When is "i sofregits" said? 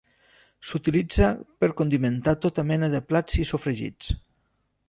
3.45-4.13